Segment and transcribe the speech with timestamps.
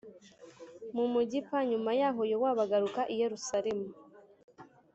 [0.95, 3.87] mu mugi p nyuma yaho yowabu agaruka i yerusalemu